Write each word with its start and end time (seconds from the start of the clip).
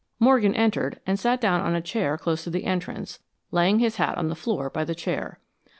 Morgan 0.19 0.55
entered 0.55 0.99
and 1.05 1.19
sat 1.19 1.39
down 1.39 1.61
on 1.61 1.75
a 1.75 1.79
chair 1.79 2.17
close 2.17 2.43
to 2.43 2.49
the 2.49 2.65
entrance, 2.65 3.19
laying 3.51 3.77
his 3.77 3.97
hat 3.97 4.17
on 4.17 4.29
the 4.29 4.35
floor 4.35 4.67
by 4.67 4.83
the 4.83 4.95
chair. 4.95 5.37